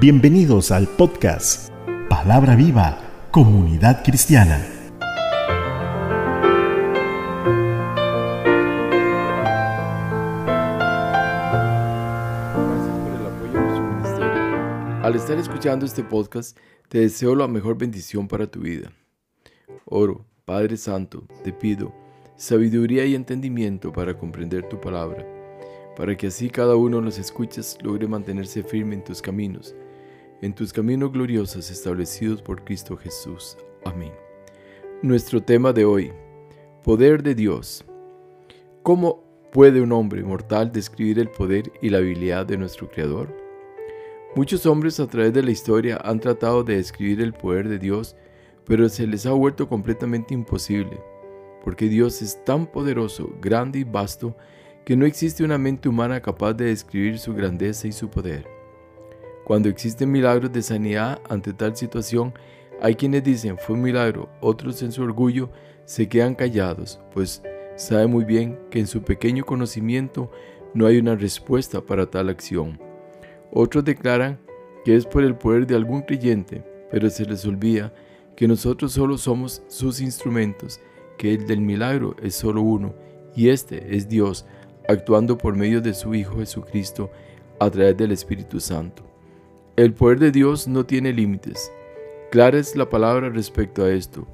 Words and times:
Bienvenidos 0.00 0.70
al 0.70 0.86
podcast 0.86 1.72
Palabra 2.08 2.54
Viva, 2.54 3.26
Comunidad 3.32 4.04
Cristiana. 4.04 4.64
Gracias 12.54 12.96
por 13.02 13.10
el 13.10 13.26
apoyo 13.26 13.58
a 13.58 13.74
su 13.74 13.82
ministerio. 13.82 15.02
Al 15.02 15.16
estar 15.16 15.36
escuchando 15.36 15.84
este 15.84 16.04
podcast, 16.04 16.56
te 16.88 17.00
deseo 17.00 17.34
la 17.34 17.48
mejor 17.48 17.76
bendición 17.76 18.28
para 18.28 18.46
tu 18.46 18.60
vida. 18.60 18.92
Oro, 19.84 20.24
Padre 20.44 20.76
Santo, 20.76 21.26
te 21.42 21.52
pido 21.52 21.92
sabiduría 22.36 23.04
y 23.04 23.16
entendimiento 23.16 23.92
para 23.92 24.16
comprender 24.16 24.68
tu 24.68 24.80
palabra, 24.80 25.26
para 25.96 26.16
que 26.16 26.28
así 26.28 26.50
cada 26.50 26.76
uno 26.76 26.98
de 26.98 27.02
los 27.02 27.18
escuchas 27.18 27.76
logre 27.82 28.06
mantenerse 28.06 28.62
firme 28.62 28.94
en 28.94 29.02
tus 29.02 29.20
caminos 29.20 29.74
en 30.40 30.54
tus 30.54 30.72
caminos 30.72 31.12
gloriosos 31.12 31.70
establecidos 31.70 32.42
por 32.42 32.64
Cristo 32.64 32.96
Jesús. 32.96 33.56
Amén. 33.84 34.12
Nuestro 35.02 35.42
tema 35.42 35.72
de 35.72 35.84
hoy, 35.84 36.12
poder 36.84 37.22
de 37.22 37.34
Dios. 37.34 37.84
¿Cómo 38.82 39.24
puede 39.52 39.80
un 39.80 39.92
hombre 39.92 40.22
mortal 40.22 40.72
describir 40.72 41.18
el 41.18 41.28
poder 41.28 41.72
y 41.82 41.90
la 41.90 41.98
habilidad 41.98 42.46
de 42.46 42.56
nuestro 42.56 42.88
Creador? 42.88 43.34
Muchos 44.36 44.66
hombres 44.66 45.00
a 45.00 45.06
través 45.06 45.32
de 45.32 45.42
la 45.42 45.50
historia 45.50 46.00
han 46.04 46.20
tratado 46.20 46.62
de 46.62 46.76
describir 46.76 47.20
el 47.20 47.32
poder 47.32 47.68
de 47.68 47.78
Dios, 47.78 48.14
pero 48.64 48.88
se 48.88 49.06
les 49.06 49.26
ha 49.26 49.32
vuelto 49.32 49.68
completamente 49.68 50.34
imposible, 50.34 51.00
porque 51.64 51.88
Dios 51.88 52.22
es 52.22 52.44
tan 52.44 52.66
poderoso, 52.66 53.30
grande 53.40 53.80
y 53.80 53.84
vasto, 53.84 54.36
que 54.84 54.96
no 54.96 55.06
existe 55.06 55.42
una 55.42 55.58
mente 55.58 55.88
humana 55.88 56.20
capaz 56.20 56.54
de 56.54 56.66
describir 56.66 57.18
su 57.18 57.34
grandeza 57.34 57.88
y 57.88 57.92
su 57.92 58.08
poder. 58.08 58.57
Cuando 59.48 59.70
existen 59.70 60.12
milagros 60.12 60.52
de 60.52 60.60
sanidad 60.60 61.22
ante 61.26 61.54
tal 61.54 61.74
situación, 61.74 62.34
hay 62.82 62.94
quienes 62.96 63.24
dicen 63.24 63.56
fue 63.56 63.76
un 63.76 63.80
milagro, 63.80 64.28
otros 64.42 64.82
en 64.82 64.92
su 64.92 65.02
orgullo 65.02 65.48
se 65.86 66.06
quedan 66.06 66.34
callados, 66.34 67.00
pues 67.14 67.42
sabe 67.74 68.06
muy 68.08 68.26
bien 68.26 68.58
que 68.70 68.78
en 68.78 68.86
su 68.86 69.00
pequeño 69.00 69.46
conocimiento 69.46 70.30
no 70.74 70.84
hay 70.84 70.98
una 70.98 71.14
respuesta 71.14 71.80
para 71.80 72.10
tal 72.10 72.28
acción. 72.28 72.78
Otros 73.50 73.86
declaran 73.86 74.38
que 74.84 74.94
es 74.94 75.06
por 75.06 75.24
el 75.24 75.34
poder 75.34 75.66
de 75.66 75.76
algún 75.76 76.02
creyente, 76.02 76.62
pero 76.90 77.08
se 77.08 77.24
les 77.24 77.46
olvida 77.46 77.94
que 78.36 78.46
nosotros 78.46 78.92
solo 78.92 79.16
somos 79.16 79.62
sus 79.68 80.02
instrumentos, 80.02 80.78
que 81.16 81.32
el 81.32 81.46
del 81.46 81.62
milagro 81.62 82.16
es 82.22 82.34
solo 82.34 82.60
uno, 82.60 82.94
y 83.34 83.48
este 83.48 83.96
es 83.96 84.10
Dios, 84.10 84.44
actuando 84.86 85.38
por 85.38 85.56
medio 85.56 85.80
de 85.80 85.94
su 85.94 86.14
Hijo 86.14 86.36
Jesucristo 86.36 87.10
a 87.58 87.70
través 87.70 87.96
del 87.96 88.12
Espíritu 88.12 88.60
Santo. 88.60 89.08
El 89.78 89.92
poder 89.92 90.18
de 90.18 90.32
Dios 90.32 90.66
no 90.66 90.84
tiene 90.84 91.12
límites. 91.12 91.70
Clara 92.32 92.58
es 92.58 92.74
la 92.74 92.90
palabra 92.90 93.28
respecto 93.28 93.84
a 93.84 93.92
esto. 93.92 94.26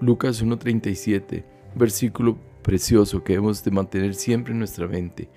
Lucas 0.00 0.42
1.37, 0.42 1.44
versículo 1.74 2.38
precioso 2.62 3.22
que 3.22 3.34
hemos 3.34 3.62
de 3.62 3.72
mantener 3.72 4.14
siempre 4.14 4.54
en 4.54 4.58
nuestra 4.58 4.88
mente. 4.88 5.28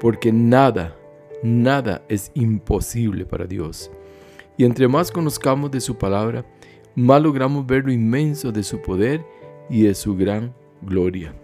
Porque 0.00 0.30
nada, 0.30 0.96
nada 1.42 2.04
es 2.08 2.30
imposible 2.34 3.26
para 3.26 3.46
Dios. 3.46 3.90
Y 4.56 4.64
entre 4.64 4.86
más 4.86 5.10
conozcamos 5.10 5.72
de 5.72 5.80
su 5.80 5.98
palabra, 5.98 6.46
más 6.94 7.20
logramos 7.20 7.66
ver 7.66 7.84
lo 7.84 7.90
inmenso 7.90 8.52
de 8.52 8.62
su 8.62 8.80
poder 8.82 9.26
y 9.68 9.82
de 9.82 9.96
su 9.96 10.14
gran 10.14 10.54
gloria. 10.80 11.34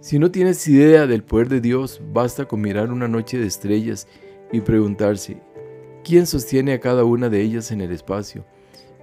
Si 0.00 0.18
no 0.18 0.32
tienes 0.32 0.66
idea 0.66 1.06
del 1.06 1.22
poder 1.22 1.48
de 1.48 1.60
Dios, 1.60 2.02
basta 2.12 2.46
con 2.46 2.60
mirar 2.60 2.90
una 2.90 3.06
noche 3.06 3.38
de 3.38 3.46
estrellas 3.46 4.08
y 4.50 4.60
preguntarse, 4.60 5.40
¿Quién 6.02 6.26
sostiene 6.26 6.72
a 6.72 6.80
cada 6.80 7.04
una 7.04 7.28
de 7.28 7.42
ellas 7.42 7.70
en 7.72 7.82
el 7.82 7.92
espacio? 7.92 8.44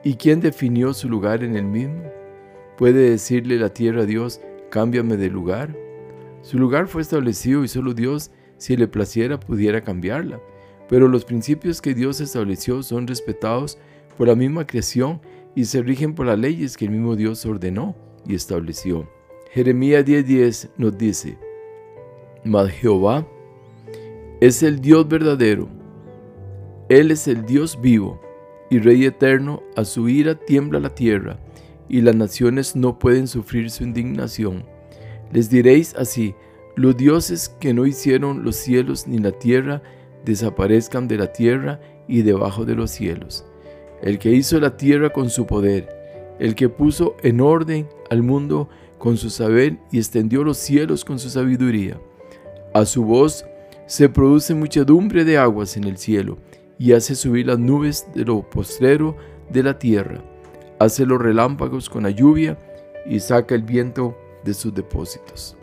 ¿Y 0.04 0.16
quién 0.16 0.42
definió 0.42 0.94
su 0.94 1.08
lugar 1.08 1.44
en 1.44 1.56
el 1.56 1.66
mismo? 1.66 2.04
¿Puede 2.76 3.12
decirle 3.12 3.58
la 3.58 3.70
tierra 3.70 4.02
a 4.02 4.06
Dios, 4.06 4.42
cámbiame 4.72 5.16
de 5.16 5.30
lugar? 5.30 5.76
Su 6.42 6.58
lugar 6.58 6.88
fue 6.88 7.04
establecido 7.04 7.64
y 7.64 7.68
solo 7.68 7.94
Dios, 7.94 8.32
si 8.58 8.76
le 8.76 8.88
placiera, 8.88 9.40
pudiera 9.40 9.82
cambiarla. 9.82 10.40
Pero 10.90 11.08
los 11.08 11.24
principios 11.24 11.82
que 11.82 11.94
Dios 11.94 12.20
estableció 12.20 12.82
son 12.82 13.06
respetados 13.06 13.78
por 14.18 14.28
la 14.28 14.36
misma 14.36 14.66
creación 14.66 15.22
y 15.56 15.66
se 15.66 15.84
rigen 15.84 16.16
por 16.16 16.26
las 16.26 16.40
leyes 16.40 16.78
que 16.78 16.86
el 16.86 16.92
mismo 16.92 17.16
Dios 17.16 17.46
ordenó 17.46 17.96
y 18.26 18.34
estableció. 18.34 19.08
Jeremías 19.52 20.04
10:10 20.04 20.70
nos 20.78 20.98
dice, 20.98 21.38
Mas 22.44 22.72
Jehová 22.72 23.28
es 24.40 24.64
el 24.64 24.82
Dios 24.82 25.08
verdadero, 25.08 25.68
él 26.90 27.12
es 27.12 27.28
el 27.28 27.46
Dios 27.46 27.80
vivo 27.82 28.22
y 28.70 28.80
Rey 28.80 29.06
eterno, 29.06 29.64
a 29.76 29.86
su 29.86 30.10
ira 30.10 30.36
tiembla 30.36 30.80
la 30.80 30.94
tierra, 30.94 31.40
y 31.90 32.02
las 32.02 32.16
naciones 32.16 32.76
no 32.76 33.00
pueden 33.00 33.28
sufrir 33.28 33.70
su 33.72 33.84
indignación. 33.84 34.66
Les 35.32 35.50
diréis 35.50 35.96
así, 35.96 36.36
los 36.76 36.98
dioses 36.98 37.50
que 37.60 37.74
no 37.74 37.86
hicieron 37.86 38.44
los 38.44 38.58
cielos 38.58 39.08
ni 39.08 39.20
la 39.20 39.32
tierra, 39.32 39.82
desaparezcan 40.26 41.08
de 41.08 41.18
la 41.18 41.32
tierra 41.32 41.80
y 42.08 42.22
debajo 42.24 42.66
de 42.66 42.76
los 42.76 42.92
cielos. 42.92 43.46
El 44.02 44.20
que 44.20 44.32
hizo 44.32 44.60
la 44.60 44.76
tierra 44.76 45.12
con 45.12 45.30
su 45.30 45.48
poder, 45.48 45.88
el 46.40 46.54
que 46.56 46.70
puso 46.70 47.16
en 47.24 47.42
orden 47.42 47.88
al 48.10 48.22
mundo 48.22 48.70
con 48.98 49.18
su 49.18 49.30
saber 49.30 49.78
y 49.92 49.98
extendió 49.98 50.44
los 50.44 50.58
cielos 50.58 51.06
con 51.06 51.20
su 51.20 51.30
sabiduría. 51.30 52.00
A 52.74 52.86
su 52.86 53.04
voz 53.04 53.46
se 53.86 54.10
produce 54.10 54.54
muchedumbre 54.54 55.24
de 55.24 55.38
aguas 55.38 55.78
en 55.78 55.86
el 55.86 55.98
cielo, 55.98 56.38
y 56.80 56.94
hace 56.94 57.16
subir 57.16 57.48
las 57.48 57.60
nubes 57.60 58.08
de 58.14 58.26
lo 58.26 58.48
postrero 58.50 59.16
de 59.50 59.64
la 59.64 59.80
tierra, 59.80 60.24
hace 60.80 61.06
los 61.06 61.22
relámpagos 61.22 61.90
con 61.90 62.04
la 62.04 62.10
lluvia 62.10 62.58
y 63.06 63.20
saca 63.20 63.56
el 63.56 63.64
viento 63.64 64.18
de 64.44 64.54
sus 64.54 64.74
depósitos. 64.74 65.58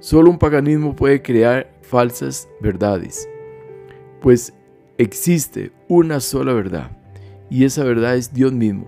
Solo 0.00 0.30
un 0.30 0.38
paganismo 0.38 0.96
puede 0.96 1.22
crear 1.22 1.72
falsas 1.82 2.48
verdades, 2.60 3.28
pues 4.20 4.52
existe 4.98 5.72
una 5.88 6.20
sola 6.20 6.52
verdad, 6.52 6.90
y 7.50 7.64
esa 7.64 7.84
verdad 7.84 8.16
es 8.16 8.32
Dios 8.32 8.52
mismo, 8.52 8.86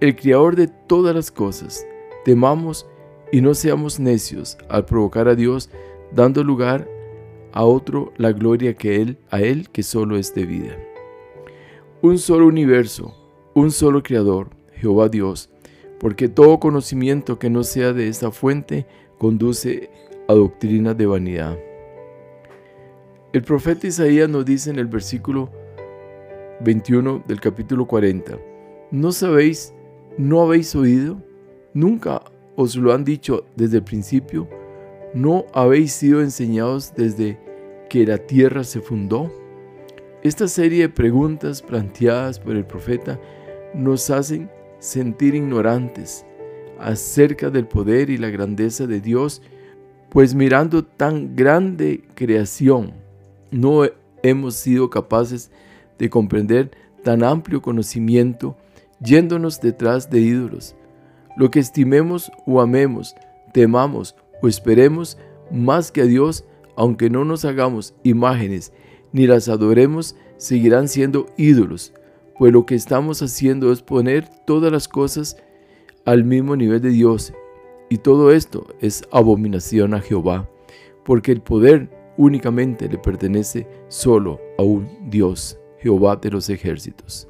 el 0.00 0.16
creador 0.16 0.56
de 0.56 0.68
todas 0.68 1.14
las 1.14 1.30
cosas. 1.30 1.86
Temamos 2.24 2.86
y 3.32 3.40
no 3.40 3.54
seamos 3.54 4.00
necios 4.00 4.56
al 4.68 4.84
provocar 4.84 5.28
a 5.28 5.34
Dios, 5.34 5.70
dando 6.12 6.42
lugar 6.42 6.88
a 7.52 7.64
otro 7.64 8.12
la 8.16 8.32
gloria 8.32 8.74
que 8.74 8.96
Él, 8.96 9.18
a 9.30 9.40
Él 9.40 9.68
que 9.70 9.82
solo 9.82 10.16
es 10.16 10.34
de 10.34 10.46
vida. 10.46 10.76
Un 12.02 12.18
solo 12.18 12.46
universo, 12.46 13.14
un 13.54 13.70
solo 13.70 14.02
Creador, 14.02 14.50
Jehová 14.74 15.08
Dios, 15.08 15.50
porque 15.98 16.28
todo 16.28 16.60
conocimiento 16.60 17.38
que 17.38 17.50
no 17.50 17.64
sea 17.64 17.92
de 17.92 18.08
esta 18.08 18.30
fuente 18.30 18.86
conduce 19.18 19.90
a 20.28 20.34
doctrinas 20.34 20.96
de 20.96 21.06
vanidad. 21.06 21.58
El 23.32 23.42
profeta 23.42 23.86
Isaías 23.86 24.28
nos 24.28 24.44
dice 24.44 24.70
en 24.70 24.78
el 24.78 24.86
versículo 24.86 25.50
21 26.60 27.24
del 27.26 27.40
capítulo 27.40 27.86
40, 27.86 28.38
¿no 28.90 29.12
sabéis, 29.12 29.74
no 30.16 30.42
habéis 30.42 30.74
oído? 30.74 31.22
¿Nunca 31.74 32.22
os 32.56 32.74
lo 32.76 32.92
han 32.92 33.04
dicho 33.04 33.44
desde 33.54 33.78
el 33.78 33.84
principio? 33.84 34.48
¿No 35.14 35.46
habéis 35.54 35.92
sido 35.92 36.20
enseñados 36.20 36.92
desde 36.94 37.38
que 37.88 38.06
la 38.06 38.18
tierra 38.18 38.62
se 38.62 38.80
fundó? 38.80 39.32
Esta 40.22 40.48
serie 40.48 40.82
de 40.82 40.88
preguntas 40.90 41.62
planteadas 41.62 42.38
por 42.38 42.56
el 42.56 42.66
profeta 42.66 43.18
nos 43.74 44.10
hacen 44.10 44.50
sentir 44.80 45.34
ignorantes 45.34 46.26
acerca 46.78 47.48
del 47.48 47.66
poder 47.66 48.10
y 48.10 48.18
la 48.18 48.28
grandeza 48.28 48.86
de 48.86 49.00
Dios, 49.00 49.40
pues 50.10 50.34
mirando 50.34 50.84
tan 50.84 51.34
grande 51.34 52.04
creación, 52.14 52.92
no 53.50 53.82
hemos 54.22 54.56
sido 54.56 54.90
capaces 54.90 55.50
de 55.98 56.10
comprender 56.10 56.70
tan 57.02 57.24
amplio 57.24 57.62
conocimiento 57.62 58.56
yéndonos 59.00 59.60
detrás 59.60 60.10
de 60.10 60.20
ídolos. 60.20 60.76
Lo 61.36 61.50
que 61.50 61.60
estimemos 61.60 62.30
o 62.46 62.60
amemos, 62.60 63.14
temamos 63.52 64.14
o 64.42 64.48
esperemos 64.48 65.18
más 65.50 65.92
que 65.92 66.02
a 66.02 66.06
Dios, 66.06 66.44
aunque 66.76 67.10
no 67.10 67.24
nos 67.24 67.44
hagamos 67.44 67.94
imágenes 68.02 68.72
ni 69.12 69.26
las 69.26 69.48
adoremos, 69.48 70.16
seguirán 70.36 70.88
siendo 70.88 71.26
ídolos, 71.36 71.92
pues 72.38 72.52
lo 72.52 72.66
que 72.66 72.74
estamos 72.74 73.22
haciendo 73.22 73.72
es 73.72 73.82
poner 73.82 74.28
todas 74.46 74.70
las 74.70 74.86
cosas 74.86 75.36
al 76.04 76.24
mismo 76.24 76.56
nivel 76.56 76.80
de 76.80 76.90
Dios. 76.90 77.32
Y 77.88 77.98
todo 77.98 78.32
esto 78.32 78.66
es 78.80 79.02
abominación 79.10 79.94
a 79.94 80.00
Jehová, 80.00 80.48
porque 81.04 81.32
el 81.32 81.40
poder 81.40 81.90
únicamente 82.16 82.88
le 82.88 82.98
pertenece 82.98 83.66
solo 83.88 84.40
a 84.58 84.62
un 84.62 84.88
Dios, 85.08 85.58
Jehová 85.78 86.16
de 86.16 86.30
los 86.30 86.50
ejércitos. 86.50 87.26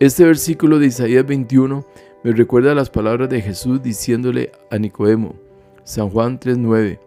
Este 0.00 0.24
versículo 0.24 0.78
de 0.78 0.86
Isaías 0.86 1.24
21 1.24 1.86
me 2.24 2.32
recuerda 2.32 2.74
las 2.74 2.90
palabras 2.90 3.28
de 3.28 3.40
Jesús 3.40 3.82
diciéndole 3.82 4.50
a 4.70 4.78
Nicodemo, 4.78 5.36
San 5.84 6.10
Juan 6.10 6.38
3:9 6.38 6.98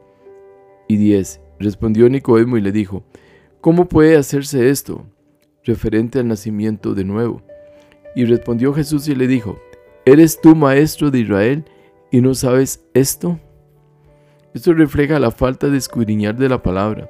y 0.87 0.97
10. 0.97 1.41
Respondió 1.59 2.09
Nicodemo 2.09 2.57
y 2.57 2.61
le 2.61 2.71
dijo, 2.71 3.03
¿cómo 3.61 3.87
puede 3.87 4.17
hacerse 4.17 4.69
esto? 4.69 5.05
referente 5.65 6.19
al 6.19 6.27
nacimiento 6.27 6.93
de 6.93 7.03
nuevo. 7.03 7.41
Y 8.15 8.25
respondió 8.25 8.73
Jesús 8.73 9.07
y 9.09 9.15
le 9.15 9.27
dijo, 9.27 9.59
¿eres 10.05 10.39
tú 10.39 10.55
maestro 10.55 11.11
de 11.11 11.19
Israel 11.19 11.65
y 12.11 12.21
no 12.21 12.33
sabes 12.33 12.85
esto? 12.93 13.39
Esto 14.53 14.73
refleja 14.73 15.19
la 15.19 15.31
falta 15.31 15.67
de 15.67 15.77
escudriñar 15.77 16.37
de 16.37 16.47
la 16.47 16.63
palabra. 16.63 17.09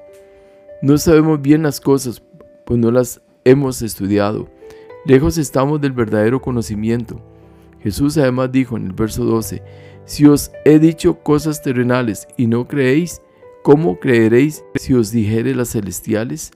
No 0.81 0.97
sabemos 0.97 1.41
bien 1.41 1.61
las 1.61 1.79
cosas, 1.79 2.23
pues 2.65 2.79
no 2.79 2.89
las 2.89 3.21
hemos 3.43 3.81
estudiado. 3.83 4.49
Lejos 5.05 5.37
estamos 5.37 5.79
del 5.79 5.91
verdadero 5.91 6.41
conocimiento. 6.41 7.21
Jesús 7.81 8.17
además 8.17 8.51
dijo 8.51 8.77
en 8.77 8.87
el 8.87 8.93
verso 8.93 9.25
12, 9.25 9.61
Si 10.05 10.27
os 10.27 10.51
he 10.65 10.77
dicho 10.77 11.23
cosas 11.23 11.63
terrenales 11.63 12.27
y 12.37 12.45
no 12.45 12.67
creéis, 12.67 13.23
¿cómo 13.63 13.99
creeréis 13.99 14.63
si 14.75 14.93
os 14.93 15.09
dijere 15.09 15.55
las 15.55 15.71
celestiales? 15.71 16.51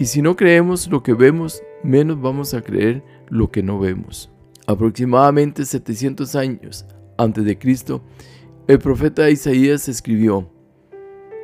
Y 0.00 0.06
si 0.06 0.22
no 0.22 0.34
creemos 0.34 0.88
lo 0.88 1.04
que 1.04 1.14
vemos, 1.14 1.62
menos 1.84 2.20
vamos 2.20 2.54
a 2.54 2.62
creer 2.62 3.04
lo 3.28 3.52
que 3.52 3.62
no 3.62 3.78
vemos. 3.78 4.28
Aproximadamente 4.66 5.64
700 5.64 6.34
años 6.34 6.84
antes 7.16 7.44
de 7.44 7.56
Cristo, 7.56 8.02
el 8.66 8.80
profeta 8.80 9.30
Isaías 9.30 9.88
escribió, 9.88 10.50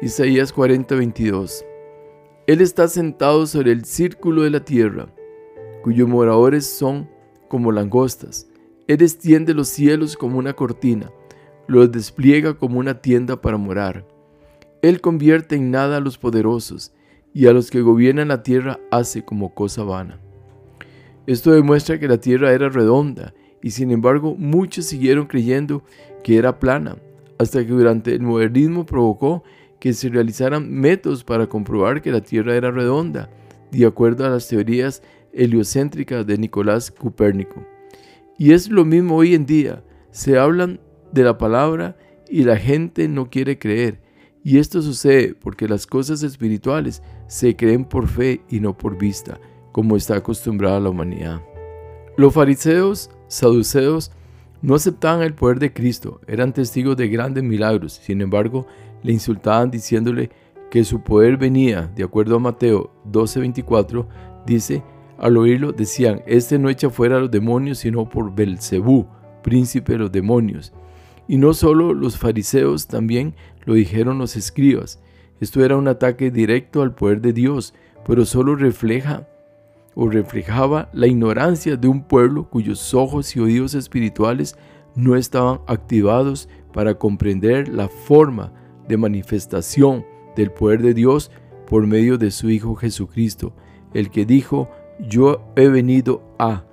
Isaías 0.03 0.53
40, 0.53 0.97
22, 0.97 1.65
Él 2.49 2.61
está 2.61 2.89
sentado 2.89 3.47
sobre 3.47 3.71
el 3.71 3.85
círculo 3.85 4.43
de 4.43 4.51
la 4.51 4.65
tierra, 4.65 5.07
cuyos 5.83 6.09
moradores 6.09 6.67
son 6.67 7.09
como 7.49 7.71
langostas. 7.71 8.49
Él 8.87 9.03
extiende 9.03 9.55
los 9.55 9.69
cielos 9.69 10.17
como 10.17 10.39
una 10.39 10.55
cortina, 10.55 11.11
los 11.67 11.91
despliega 11.91 12.55
como 12.55 12.79
una 12.79 13.01
tienda 13.01 13.41
para 13.41 13.57
morar. 13.57 14.07
Él 14.83 15.01
convierte 15.01 15.57
en 15.57 15.71
nada 15.71 15.97
a 15.97 16.01
los 16.01 16.19
poderosos, 16.19 16.93
y 17.35 17.49
a 17.49 17.53
los 17.53 17.71
que 17.71 17.83
gobiernan 17.83 18.29
la 18.29 18.43
tierra 18.43 18.79
hace 18.91 19.25
como 19.25 19.55
cosa 19.55 19.83
vana. 19.83 20.21
Esto 21.27 21.51
demuestra 21.53 21.99
que 21.99 22.09
la 22.09 22.19
tierra 22.19 22.53
era 22.53 22.69
redonda 22.69 23.35
y 23.61 23.71
sin 23.71 23.91
embargo 23.91 24.37
muchos 24.39 24.87
siguieron 24.87 25.27
creyendo 25.27 25.83
que 26.23 26.37
era 26.37 26.61
plana, 26.61 26.97
hasta 27.39 27.65
que 27.67 27.73
durante 27.73 28.15
el 28.15 28.23
modernismo 28.23 28.87
provocó 28.87 29.43
que 29.81 29.93
se 29.93 30.09
realizaran 30.09 30.71
métodos 30.71 31.25
para 31.25 31.49
comprobar 31.49 32.01
que 32.01 32.13
la 32.13 32.21
tierra 32.21 32.55
era 32.55 32.71
redonda, 32.71 33.31
de 33.73 33.85
acuerdo 33.85 34.25
a 34.25 34.31
las 34.31 34.47
teorías 34.47 35.03
heliocéntricas 35.33 36.27
de 36.27 36.39
Nicolás 36.39 36.91
Copérnico. 36.91 37.74
Y 38.39 38.53
es 38.53 38.69
lo 38.69 38.85
mismo 38.85 39.17
hoy 39.17 39.35
en 39.35 39.47
día, 39.47 39.85
se 40.11 40.39
hablan 40.39 40.81
de 41.13 41.23
la 41.23 41.39
palabra 41.39 41.97
y 42.29 42.43
la 42.43 42.57
gente 42.57 43.07
no 43.09 43.31
quiere 43.31 43.59
creer, 43.59 44.01
y 44.43 44.59
esto 44.59 44.83
sucede 44.83 45.35
porque 45.35 45.69
las 45.69 45.87
cosas 45.87 46.23
espirituales 46.23 47.03
se 47.29 47.55
creen 47.55 47.85
por 47.85 48.09
fe 48.09 48.43
y 48.49 48.61
no 48.61 48.77
por 48.77 48.99
vista, 48.99 49.41
como 49.73 49.97
está 49.97 50.17
acostumbrada 50.17 50.81
la 50.81 50.91
humanidad. 50.91 51.41
Los 52.17 52.35
fariseos, 52.35 53.11
saduceos, 53.29 54.11
no 54.63 54.75
aceptaban 54.75 55.23
el 55.23 55.35
poder 55.35 55.59
de 55.59 55.73
Cristo, 55.73 56.21
eran 56.27 56.53
testigos 56.53 56.97
de 56.97 57.09
grandes 57.09 57.45
milagros, 57.45 58.01
sin 58.03 58.21
embargo, 58.21 58.67
le 59.03 59.13
insultaban 59.13 59.71
diciéndole 59.71 60.31
que 60.71 60.85
su 60.85 61.03
poder 61.03 61.37
venía, 61.37 61.93
de 61.95 62.03
acuerdo 62.03 62.37
a 62.37 62.41
Mateo 62.41 62.91
12:24, 63.11 64.07
dice, 64.45 64.83
al 65.25 65.39
oírlo 65.39 65.73
decían, 65.73 66.21
este 66.27 66.59
no 66.59 66.69
echa 66.69 66.91
fuera 66.91 67.17
a 67.17 67.21
los 67.21 67.31
demonios, 67.31 67.79
sino 67.79 68.07
por 68.07 68.35
Belcebú, 68.35 69.07
príncipe 69.43 69.93
de 69.95 70.01
los 70.01 70.13
demonios. 70.13 70.75
Y 71.27 71.39
no 71.39 71.55
solo 71.55 71.95
los 71.95 72.19
fariseos, 72.19 72.89
también 72.89 73.35
lo 73.65 73.73
dijeron 73.73 74.19
los 74.19 74.37
escribas. 74.37 75.01
Esto 75.41 75.65
era 75.65 75.79
un 75.79 75.89
ataque 75.89 76.31
directo 76.31 76.83
al 76.83 76.95
poder 76.95 77.23
de 77.23 77.33
Dios, 77.33 77.73
pero 78.07 78.27
solo 78.27 78.55
refleja 78.55 79.27
o 79.95 80.11
reflejaba 80.11 80.91
la 80.93 81.07
ignorancia 81.07 81.79
de 81.79 81.89
un 81.89 82.03
pueblo 82.03 82.51
cuyos 82.51 82.93
ojos 82.93 83.35
y 83.35 83.41
oídos 83.41 83.75
espirituales 83.75 84.59
no 84.95 85.17
estaban 85.17 85.61
activados 85.67 86.51
para 86.75 86.99
comprender 86.99 87.69
la 87.69 87.89
forma 87.89 88.53
de 88.87 88.99
manifestación 88.99 90.05
del 90.37 90.51
poder 90.51 90.83
de 90.83 90.93
Dios 90.93 91.31
por 91.67 91.87
medio 91.87 92.19
de 92.19 92.31
su 92.31 92.51
Hijo 92.51 92.75
Jesucristo, 92.75 93.55
el 93.95 94.11
que 94.11 94.27
dijo, 94.27 94.69
yo 94.99 95.43
he 95.57 95.69
venido 95.69 96.23
a. 96.39 96.65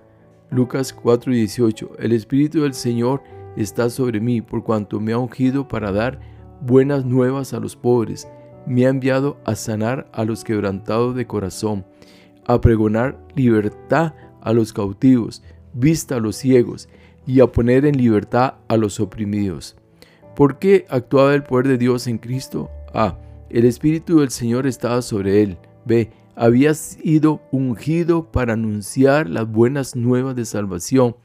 Lucas 0.50 0.94
4:18, 0.94 1.92
el 2.00 2.12
Espíritu 2.12 2.62
del 2.62 2.74
Señor 2.74 3.24
está 3.56 3.90
sobre 3.90 4.20
mí 4.20 4.42
por 4.42 4.64
cuanto 4.64 5.00
me 5.00 5.14
ha 5.14 5.18
ungido 5.18 5.68
para 5.68 5.92
dar 5.92 6.20
buenas 6.62 7.06
nuevas 7.06 7.54
a 7.54 7.60
los 7.60 7.76
pobres, 7.76 8.28
me 8.66 8.86
ha 8.86 8.90
enviado 8.90 9.38
a 9.46 9.56
sanar 9.56 10.10
a 10.14 10.26
los 10.26 10.44
quebrantados 10.44 11.16
de 11.16 11.26
corazón, 11.26 11.86
a 12.46 12.60
pregonar 12.62 13.18
libertad 13.36 14.14
a 14.42 14.54
los 14.54 14.74
cautivos, 14.74 15.42
vista 15.74 16.16
a 16.16 16.20
los 16.20 16.36
ciegos 16.36 16.90
y 17.26 17.40
a 17.40 17.48
poner 17.48 17.86
en 17.86 17.98
libertad 17.98 18.56
a 18.68 18.78
los 18.78 19.00
oprimidos. 19.00 19.76
¿Por 20.36 20.60
qué 20.60 20.86
actuaba 20.90 21.34
el 21.34 21.44
poder 21.44 21.68
de 21.68 21.78
Dios 21.78 22.08
en 22.08 22.18
Cristo? 22.18 22.70
A. 22.94 23.18
El 23.50 23.66
Espíritu 23.66 24.20
del 24.20 24.32
Señor 24.32 24.66
estaba 24.66 25.02
sobre 25.02 25.44
él. 25.44 25.58
B. 25.86 26.10
Había 26.36 26.74
sido 26.74 27.42
ungido 27.52 28.32
para 28.32 28.54
anunciar 28.54 29.30
las 29.30 29.50
buenas 29.50 29.96
nuevas 29.96 30.36
de 30.36 30.46
salvación. 30.46 31.16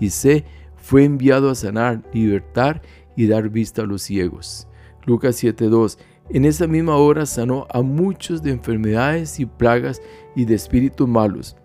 Y 0.00 0.10
C. 0.10 0.44
Fue 0.76 1.04
enviado 1.04 1.50
a 1.50 1.54
sanar, 1.54 2.02
libertar 2.12 2.82
y 3.16 3.26
dar 3.26 3.48
vista 3.48 3.82
a 3.82 3.86
los 3.86 4.02
ciegos. 4.02 4.66
Lucas 5.06 5.36
7:2. 5.36 5.98
En 6.30 6.44
esa 6.44 6.66
misma 6.66 6.96
hora 6.96 7.26
sanó 7.26 7.66
a 7.70 7.82
muchos 7.82 8.42
de 8.42 8.52
enfermedades 8.52 9.38
y 9.38 9.46
plagas 9.46 10.00
y 10.34 10.44
de 10.44 10.54
espíritus 10.54 11.08
malos, 11.08 11.56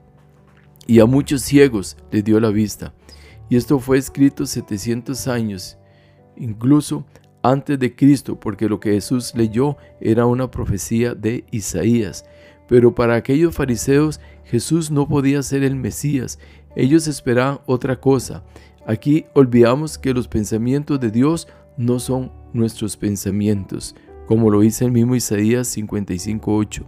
y 0.87 0.99
a 0.99 1.05
muchos 1.05 1.41
ciegos 1.43 1.95
les 2.11 2.23
dio 2.23 2.39
la 2.39 2.49
vista. 2.49 2.93
Y 3.49 3.55
esto 3.55 3.79
fue 3.79 3.97
escrito 3.97 4.45
700 4.45 5.27
años, 5.27 5.77
incluso 6.35 7.05
antes 7.43 7.79
de 7.79 7.95
Cristo, 7.95 8.39
porque 8.39 8.67
lo 8.67 8.79
que 8.79 8.91
Jesús 8.91 9.33
leyó 9.35 9.77
era 10.01 10.25
una 10.25 10.51
profecía 10.51 11.13
de 11.13 11.45
Isaías. 11.51 12.25
Pero 12.67 12.93
para 12.93 13.15
aquellos 13.15 13.55
fariseos 13.55 14.19
Jesús 14.45 14.91
no 14.91 15.07
podía 15.07 15.43
ser 15.43 15.63
el 15.63 15.75
Mesías, 15.75 16.39
ellos 16.75 17.07
esperaban 17.07 17.59
otra 17.65 17.99
cosa. 17.99 18.43
Aquí 18.85 19.25
olvidamos 19.33 19.97
que 19.97 20.13
los 20.13 20.27
pensamientos 20.27 20.99
de 20.99 21.11
Dios 21.11 21.47
no 21.75 21.99
son 21.99 22.31
nuestros 22.53 22.97
pensamientos, 22.97 23.95
como 24.25 24.49
lo 24.49 24.61
dice 24.61 24.85
el 24.85 24.91
mismo 24.91 25.15
Isaías 25.15 25.75
55.8. 25.75 26.83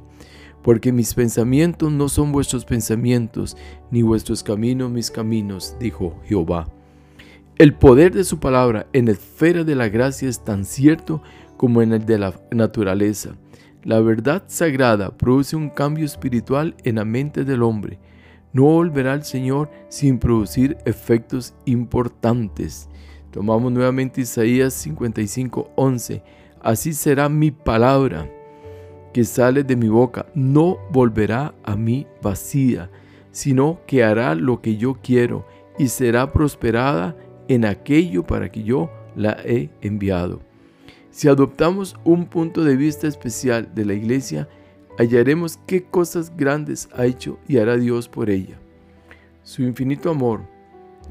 Porque 0.64 0.92
mis 0.92 1.14
pensamientos 1.14 1.92
no 1.92 2.10
son 2.10 2.32
vuestros 2.32 2.66
pensamientos, 2.66 3.58
ni 3.92 4.02
vuestros 4.02 4.44
caminos 4.44 4.92
mis 4.92 5.10
caminos, 5.10 5.76
dijo 5.80 6.20
Jehová. 6.26 6.68
El 7.58 7.74
poder 7.74 8.14
de 8.14 8.24
su 8.24 8.40
palabra 8.40 8.88
en 8.94 9.06
la 9.06 9.12
esfera 9.12 9.64
de 9.64 9.76
la 9.76 9.90
gracia 9.90 10.30
es 10.30 10.44
tan 10.44 10.66
cierto 10.66 11.22
como 11.58 11.82
en 11.82 11.94
el 11.94 12.06
de 12.06 12.20
la 12.20 12.34
naturaleza. 12.52 13.36
La 13.84 14.02
verdad 14.02 14.44
sagrada 14.48 15.10
produce 15.12 15.56
un 15.56 15.70
cambio 15.70 16.06
espiritual 16.06 16.76
en 16.84 16.96
la 16.96 17.06
mente 17.06 17.46
del 17.46 17.64
hombre. 17.64 17.98
No 18.52 18.64
volverá 18.64 19.14
al 19.14 19.24
Señor 19.24 19.70
sin 19.88 20.20
producir 20.20 20.78
efectos 20.86 21.54
importantes. 21.66 22.90
Tomamos 23.32 23.72
nuevamente 23.72 24.22
Isaías 24.22 24.74
55, 24.74 25.72
11. 25.76 26.22
Así 26.62 26.94
será 26.94 27.30
mi 27.30 27.52
palabra 27.52 28.30
que 29.14 29.24
sale 29.24 29.64
de 29.64 29.78
mi 29.78 29.88
boca. 29.88 30.26
No 30.34 30.78
volverá 30.92 31.54
a 31.64 31.78
mí 31.78 32.06
vacía, 32.22 32.90
sino 33.32 33.80
que 33.88 34.04
hará 34.04 34.36
lo 34.36 34.62
que 34.62 34.76
yo 34.76 34.98
quiero 35.02 35.46
y 35.78 35.88
será 35.88 36.34
prosperada 36.34 37.16
en 37.48 37.64
aquello 37.64 38.24
para 38.24 38.52
que 38.52 38.64
yo 38.64 38.92
la 39.16 39.38
he 39.46 39.70
enviado. 39.82 40.49
Si 41.20 41.28
adoptamos 41.28 41.98
un 42.06 42.28
punto 42.28 42.64
de 42.64 42.78
vista 42.78 43.06
especial 43.06 43.76
de 43.76 43.84
la 43.84 43.94
iglesia, 43.94 44.48
hallaremos 44.98 45.60
qué 45.68 45.84
cosas 45.84 46.32
grandes 46.38 46.88
ha 46.94 47.06
hecho 47.06 47.38
y 47.46 47.58
hará 47.58 47.76
Dios 47.76 48.08
por 48.08 48.30
ella. 48.30 48.58
Su 49.44 49.64
infinito 49.64 50.10
amor, 50.10 50.44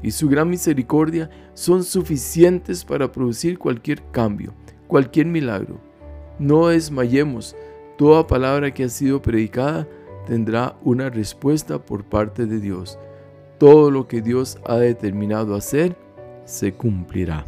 y 0.01 0.09
su 0.09 0.27
gran 0.27 0.49
misericordia 0.49 1.29
son 1.53 1.83
suficientes 1.83 2.83
para 2.83 3.11
producir 3.11 3.59
cualquier 3.59 4.01
cambio, 4.09 4.55
cualquier 4.87 5.27
milagro. 5.27 5.79
No 6.39 6.69
desmayemos, 6.69 7.55
toda 7.95 8.25
palabra 8.25 8.73
que 8.73 8.85
ha 8.85 8.89
sido 8.89 9.21
predicada 9.21 9.87
tendrá 10.25 10.75
una 10.81 11.11
respuesta 11.11 11.85
por 11.85 12.03
parte 12.03 12.47
de 12.47 12.59
Dios. 12.59 12.97
Todo 13.59 13.91
lo 13.91 14.07
que 14.07 14.23
Dios 14.23 14.57
ha 14.65 14.77
determinado 14.77 15.53
hacer 15.53 15.95
se 16.45 16.73
cumplirá. 16.73 17.45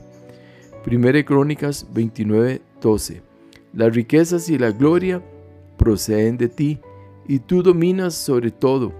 1 0.86 1.26
Crónicas 1.26 1.86
29, 1.94 2.62
12. 2.82 3.22
Las 3.74 3.94
riquezas 3.94 4.50
y 4.50 4.58
la 4.58 4.72
gloria 4.72 5.22
proceden 5.78 6.38
de 6.38 6.50
ti, 6.50 6.80
y 7.28 7.40
tú 7.40 7.62
dominas 7.62 8.16
sobre 8.16 8.50
todo. 8.50 8.92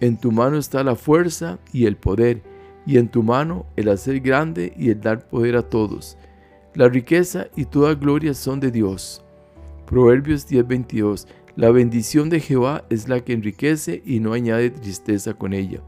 En 0.00 0.16
tu 0.16 0.30
mano 0.30 0.58
está 0.58 0.84
la 0.84 0.94
fuerza 0.94 1.58
y 1.72 1.86
el 1.86 1.96
poder 1.96 2.42
y 2.86 2.98
en 2.98 3.08
tu 3.08 3.22
mano 3.22 3.66
el 3.76 3.88
hacer 3.88 4.20
grande 4.20 4.72
y 4.76 4.90
el 4.90 5.00
dar 5.00 5.26
poder 5.26 5.56
a 5.56 5.62
todos. 5.62 6.16
La 6.74 6.88
riqueza 6.88 7.48
y 7.56 7.64
toda 7.64 7.94
gloria 7.94 8.34
son 8.34 8.60
de 8.60 8.70
Dios. 8.70 9.24
Proverbios 9.86 10.46
10:22 10.48 11.26
La 11.56 11.70
bendición 11.70 12.30
de 12.30 12.40
Jehová 12.40 12.84
es 12.90 13.08
la 13.08 13.20
que 13.20 13.32
enriquece 13.32 14.02
y 14.04 14.20
no 14.20 14.32
añade 14.32 14.70
tristeza 14.70 15.34
con 15.34 15.52
ella. 15.52 15.80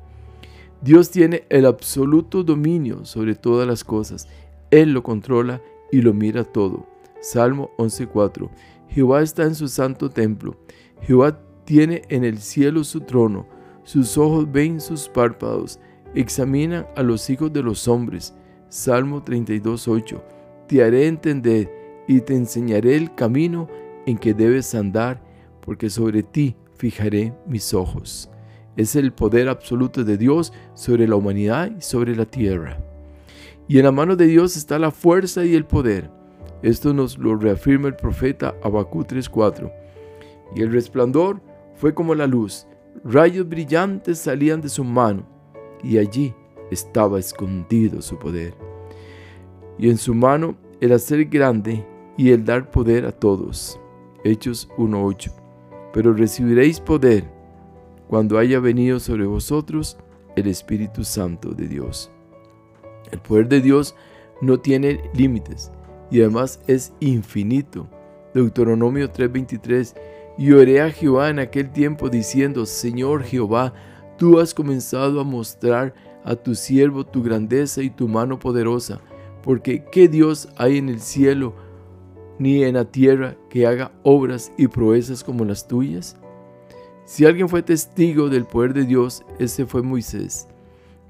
Dios 0.82 1.10
tiene 1.10 1.44
el 1.48 1.66
absoluto 1.66 2.42
dominio 2.44 3.04
sobre 3.04 3.34
todas 3.34 3.66
las 3.66 3.82
cosas. 3.82 4.28
Él 4.70 4.92
lo 4.92 5.02
controla 5.02 5.62
y 5.92 6.00
lo 6.02 6.12
mira 6.12 6.44
todo. 6.44 6.86
Salmo 7.20 7.70
11.4. 7.78 8.48
Jehová 8.88 9.22
está 9.22 9.44
en 9.44 9.54
su 9.54 9.68
santo 9.68 10.10
templo. 10.10 10.56
Jehová 11.02 11.40
tiene 11.64 12.02
en 12.08 12.24
el 12.24 12.38
cielo 12.38 12.84
su 12.84 13.00
trono. 13.00 13.46
Sus 13.84 14.16
ojos 14.18 14.50
ven 14.50 14.80
sus 14.80 15.08
párpados. 15.08 15.78
Examinan 16.14 16.86
a 16.96 17.02
los 17.02 17.28
hijos 17.30 17.52
de 17.52 17.62
los 17.62 17.88
hombres. 17.88 18.34
Salmo 18.68 19.24
32.8. 19.24 20.22
Te 20.68 20.82
haré 20.82 21.06
entender 21.06 21.70
y 22.08 22.20
te 22.20 22.34
enseñaré 22.34 22.96
el 22.96 23.14
camino 23.14 23.68
en 24.06 24.18
que 24.18 24.34
debes 24.34 24.74
andar, 24.74 25.20
porque 25.60 25.90
sobre 25.90 26.22
ti 26.22 26.56
fijaré 26.76 27.32
mis 27.46 27.74
ojos. 27.74 28.30
Es 28.76 28.94
el 28.94 29.12
poder 29.12 29.48
absoluto 29.48 30.04
de 30.04 30.16
Dios 30.16 30.52
sobre 30.74 31.08
la 31.08 31.16
humanidad 31.16 31.70
y 31.76 31.80
sobre 31.80 32.14
la 32.14 32.26
tierra. 32.26 32.78
Y 33.68 33.78
en 33.78 33.84
la 33.84 33.92
mano 33.92 34.16
de 34.16 34.26
Dios 34.26 34.56
está 34.56 34.78
la 34.78 34.90
fuerza 34.90 35.44
y 35.44 35.54
el 35.54 35.64
poder. 35.64 36.10
Esto 36.62 36.92
nos 36.92 37.18
lo 37.18 37.36
reafirma 37.36 37.88
el 37.88 37.96
profeta 37.96 38.54
Abacú 38.62 39.04
3:4. 39.04 39.70
Y 40.54 40.62
el 40.62 40.72
resplandor 40.72 41.40
fue 41.74 41.92
como 41.92 42.14
la 42.14 42.26
luz, 42.26 42.66
rayos 43.04 43.48
brillantes 43.48 44.18
salían 44.18 44.60
de 44.60 44.68
su 44.68 44.84
mano, 44.84 45.26
y 45.82 45.98
allí 45.98 46.34
estaba 46.70 47.18
escondido 47.18 48.00
su 48.00 48.18
poder. 48.18 48.54
Y 49.78 49.90
en 49.90 49.98
su 49.98 50.14
mano 50.14 50.56
el 50.80 50.92
hacer 50.92 51.24
grande 51.26 51.84
y 52.16 52.30
el 52.30 52.44
dar 52.44 52.70
poder 52.70 53.04
a 53.04 53.12
todos. 53.12 53.78
Hechos 54.24 54.68
1:8. 54.78 55.32
Pero 55.92 56.12
recibiréis 56.12 56.80
poder 56.80 57.24
cuando 58.08 58.38
haya 58.38 58.60
venido 58.60 59.00
sobre 59.00 59.26
vosotros 59.26 59.98
el 60.36 60.46
Espíritu 60.46 61.04
Santo 61.04 61.50
de 61.50 61.68
Dios. 61.68 62.10
El 63.10 63.20
poder 63.20 63.48
de 63.48 63.60
Dios 63.60 63.94
no 64.40 64.60
tiene 64.60 65.00
límites 65.14 65.70
y 66.10 66.20
además 66.20 66.60
es 66.66 66.92
infinito. 67.00 67.88
Deuteronomio 68.34 69.10
3:23 69.10 69.94
Y 70.38 70.52
oré 70.52 70.80
a 70.82 70.90
Jehová 70.90 71.30
en 71.30 71.38
aquel 71.38 71.70
tiempo 71.70 72.10
diciendo, 72.10 72.66
Señor 72.66 73.22
Jehová, 73.22 73.72
tú 74.18 74.38
has 74.38 74.52
comenzado 74.52 75.20
a 75.20 75.24
mostrar 75.24 75.94
a 76.24 76.34
tu 76.36 76.54
siervo 76.54 77.04
tu 77.06 77.22
grandeza 77.22 77.82
y 77.82 77.90
tu 77.90 78.08
mano 78.08 78.38
poderosa, 78.38 79.00
porque 79.42 79.84
¿qué 79.84 80.08
Dios 80.08 80.48
hay 80.56 80.78
en 80.78 80.88
el 80.88 81.00
cielo 81.00 81.54
ni 82.38 82.64
en 82.64 82.74
la 82.74 82.84
tierra 82.84 83.36
que 83.48 83.66
haga 83.66 83.92
obras 84.02 84.52
y 84.58 84.66
proezas 84.66 85.22
como 85.22 85.44
las 85.44 85.68
tuyas? 85.68 86.16
Si 87.04 87.24
alguien 87.24 87.48
fue 87.48 87.62
testigo 87.62 88.28
del 88.28 88.44
poder 88.44 88.74
de 88.74 88.84
Dios, 88.84 89.24
ese 89.38 89.64
fue 89.64 89.82
Moisés, 89.82 90.48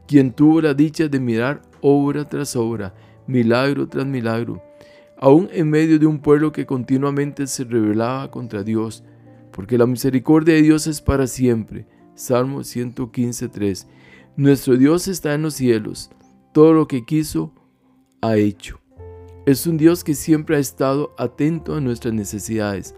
quien 0.07 0.31
tuvo 0.31 0.61
la 0.61 0.75
dicha 0.75 1.09
de 1.09 1.19
mirar 1.19 1.63
obra 1.89 2.29
tras 2.29 2.57
obra, 2.57 2.95
milagro 3.29 3.87
tras 3.87 4.05
milagro, 4.05 4.61
aún 5.17 5.49
en 5.53 5.71
medio 5.71 6.01
de 6.01 6.07
un 6.07 6.19
pueblo 6.19 6.51
que 6.51 6.67
continuamente 6.67 7.47
se 7.47 7.63
rebelaba 7.63 8.29
contra 8.31 8.65
Dios, 8.65 9.05
porque 9.53 9.79
la 9.79 9.87
misericordia 9.87 10.55
de 10.55 10.63
Dios 10.63 10.89
es 10.89 11.01
para 11.01 11.29
siempre. 11.29 11.87
Salmo 12.17 12.61
115.3. 12.61 13.87
Nuestro 14.37 14.77
Dios 14.77 15.07
está 15.07 15.35
en 15.35 15.43
los 15.43 15.55
cielos, 15.55 16.11
todo 16.53 16.73
lo 16.73 16.89
que 16.89 17.05
quiso 17.05 17.53
ha 18.21 18.37
hecho. 18.37 18.81
Es 19.47 19.67
un 19.69 19.77
Dios 19.77 20.03
que 20.03 20.15
siempre 20.15 20.57
ha 20.57 20.59
estado 20.59 21.15
atento 21.19 21.77
a 21.77 21.81
nuestras 21.81 22.13
necesidades. 22.15 22.97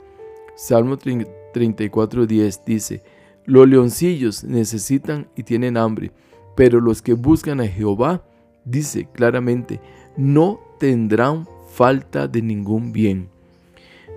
Salmo 0.56 0.96
34.10 0.96 2.64
dice, 2.64 3.02
los 3.44 3.68
leoncillos 3.68 4.44
necesitan 4.44 5.28
y 5.36 5.42
tienen 5.42 5.76
hambre, 5.76 6.10
pero 6.56 6.80
los 6.80 7.02
que 7.02 7.12
buscan 7.12 7.60
a 7.60 7.68
Jehová, 7.68 8.24
dice 8.70 9.08
claramente, 9.12 9.80
no 10.16 10.60
tendrán 10.78 11.46
falta 11.72 12.28
de 12.28 12.42
ningún 12.42 12.92
bien. 12.92 13.28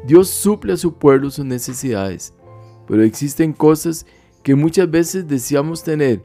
Dios 0.05 0.29
suple 0.29 0.73
a 0.73 0.77
su 0.77 0.95
pueblo 0.95 1.29
sus 1.29 1.45
necesidades, 1.45 2.33
pero 2.87 3.03
existen 3.03 3.53
cosas 3.53 4.05
que 4.43 4.55
muchas 4.55 4.89
veces 4.89 5.27
deseamos 5.27 5.83
tener, 5.83 6.23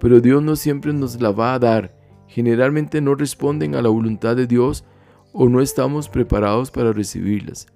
pero 0.00 0.20
Dios 0.20 0.42
no 0.42 0.56
siempre 0.56 0.92
nos 0.92 1.20
la 1.20 1.30
va 1.30 1.54
a 1.54 1.58
dar. 1.58 1.94
Generalmente 2.26 3.00
no 3.00 3.14
responden 3.14 3.74
a 3.74 3.82
la 3.82 3.88
voluntad 3.88 4.36
de 4.36 4.46
Dios 4.46 4.84
o 5.32 5.48
no 5.48 5.60
estamos 5.60 6.08
preparados 6.08 6.70
para 6.70 6.92
recibirlas. 6.92 7.66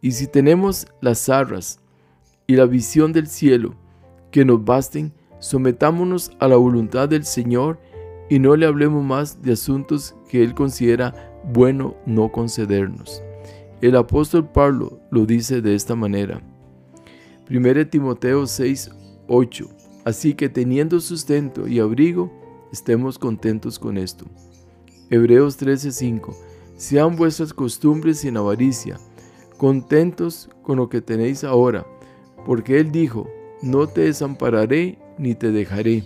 Y 0.00 0.12
si 0.12 0.26
tenemos 0.26 0.86
las 1.00 1.28
arras 1.28 1.80
y 2.46 2.56
la 2.56 2.64
visión 2.64 3.12
del 3.12 3.26
cielo 3.26 3.74
que 4.30 4.44
nos 4.44 4.64
basten, 4.64 5.12
sometámonos 5.40 6.32
a 6.38 6.48
la 6.48 6.56
voluntad 6.56 7.08
del 7.08 7.24
Señor 7.24 7.78
y 8.30 8.38
no 8.38 8.56
le 8.56 8.64
hablemos 8.64 9.04
más 9.04 9.42
de 9.42 9.52
asuntos 9.52 10.14
que 10.28 10.42
Él 10.42 10.54
considera 10.54 11.34
bueno 11.52 11.96
no 12.06 12.30
concedernos. 12.30 13.22
El 13.82 13.96
apóstol 13.96 14.48
Pablo 14.48 15.00
lo 15.10 15.26
dice 15.26 15.60
de 15.60 15.74
esta 15.74 15.96
manera. 15.96 16.40
1 17.50 17.88
Timoteo 17.88 18.46
6, 18.46 18.90
8. 19.26 19.68
Así 20.04 20.34
que 20.34 20.48
teniendo 20.48 21.00
sustento 21.00 21.66
y 21.66 21.80
abrigo, 21.80 22.30
estemos 22.72 23.18
contentos 23.18 23.78
con 23.78 23.98
esto. 23.98 24.26
Hebreos 25.10 25.56
13, 25.56 25.90
5. 25.90 26.36
Sean 26.76 27.16
vuestras 27.16 27.52
costumbres 27.52 28.20
sin 28.20 28.36
avaricia, 28.36 28.98
contentos 29.56 30.48
con 30.62 30.76
lo 30.76 30.88
que 30.88 31.00
tenéis 31.00 31.42
ahora, 31.42 31.84
porque 32.46 32.78
Él 32.78 32.92
dijo, 32.92 33.28
no 33.60 33.88
te 33.88 34.02
desampararé 34.02 34.98
ni 35.18 35.34
te 35.34 35.50
dejaré. 35.50 36.04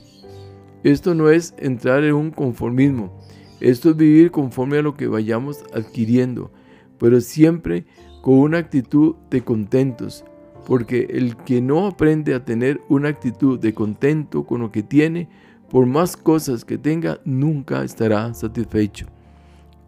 Esto 0.85 1.15
no 1.15 1.31
es 1.31 1.55
entrar 1.57 2.05
en 2.05 2.15
un 2.15 2.31
conformismo, 2.31 3.19
esto 3.59 3.91
es 3.91 3.97
vivir 3.97 4.31
conforme 4.31 4.77
a 4.77 4.83
lo 4.83 4.95
que 4.95 5.07
vayamos 5.07 5.65
adquiriendo, 5.73 6.53
pero 6.99 7.23
siempre 7.23 7.87
con 8.21 8.35
una 8.35 8.59
actitud 8.59 9.15
de 9.31 9.43
contentos, 9.43 10.27
porque 10.67 11.09
el 11.09 11.37
que 11.39 11.63
no 11.63 11.87
aprende 11.87 12.35
a 12.35 12.45
tener 12.45 12.83
una 12.91 13.09
actitud 13.09 13.59
de 13.59 13.73
contento 13.73 14.45
con 14.45 14.61
lo 14.61 14.71
que 14.71 14.83
tiene, 14.83 15.31
por 15.71 15.87
más 15.87 16.19
cosas 16.19 16.67
que 16.67 16.77
tenga, 16.77 17.19
nunca 17.25 17.83
estará 17.83 18.35
satisfecho. 18.35 19.07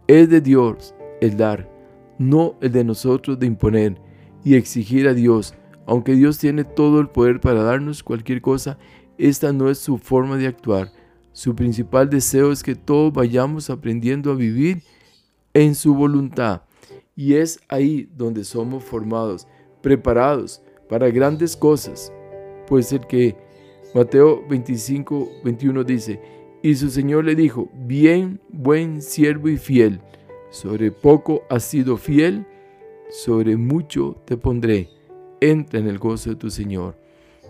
Es 0.07 0.31
de 0.31 0.41
Dios 0.41 0.95
el 1.21 1.37
dar, 1.37 1.71
no 2.19 2.55
el 2.63 2.73
de 2.73 2.85
nosotros 2.85 3.39
de 3.39 3.47
imponer 3.47 4.01
y 4.45 4.55
exigir 4.55 5.09
a 5.09 5.13
Dios. 5.13 5.55
Aunque 5.87 6.15
Dios 6.15 6.39
tiene 6.39 6.65
todo 6.65 7.01
el 7.01 7.09
poder 7.09 7.41
para 7.41 7.63
darnos 7.63 8.03
cualquier 8.03 8.41
cosa, 8.41 8.79
esta 9.19 9.53
no 9.53 9.71
es 9.71 9.79
su 9.79 9.99
forma 9.99 10.37
de 10.37 10.47
actuar. 10.47 10.93
Su 11.33 11.55
principal 11.55 12.09
deseo 12.09 12.53
es 12.53 12.63
que 12.63 12.75
todos 12.75 13.13
vayamos 13.13 13.71
aprendiendo 13.71 14.31
a 14.31 14.35
vivir 14.35 14.83
en 15.55 15.75
su 15.75 15.95
voluntad. 15.95 16.63
Y 17.15 17.35
es 17.35 17.61
ahí 17.69 18.09
donde 18.17 18.45
somos 18.45 18.85
formados, 18.85 19.47
preparados 19.83 20.63
para 20.89 21.11
grandes 21.11 21.57
cosas. 21.57 22.13
Pues 22.67 22.93
el 22.93 23.07
que 23.07 23.37
Mateo 23.95 24.47
25, 24.49 25.29
21 25.45 25.85
dice, 25.85 26.21
y 26.63 26.75
su 26.75 26.91
Señor 26.91 27.25
le 27.25 27.35
dijo, 27.35 27.71
bien, 27.75 28.41
buen 28.51 29.01
siervo 29.01 29.49
y 29.49 29.57
fiel, 29.57 30.01
sobre 30.51 30.91
poco 30.91 31.43
has 31.49 31.65
sido 31.65 31.97
fiel, 31.97 32.47
sobre 33.11 33.57
mucho 33.57 34.21
te 34.25 34.37
pondré. 34.37 34.91
Entra 35.41 35.81
en 35.81 35.87
el 35.87 35.99
gozo 35.99 36.31
de 36.31 36.37
tu 36.37 36.51
Señor. 36.51 36.97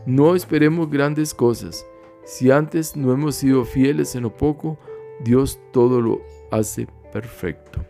No 0.07 0.37
esperemos 0.37 0.89
grandes 0.89 1.35
cosas 1.35 1.85
si 2.27 2.53
antes 2.53 2.97
no 2.97 3.13
hemos 3.13 3.35
sido 3.35 3.65
fieles 3.65 4.15
en 4.15 4.23
lo 4.23 4.37
poco, 4.37 4.79
Dios 5.21 5.61
todo 5.73 6.01
lo 6.01 6.23
hace 6.53 6.87
perfecto. 7.13 7.85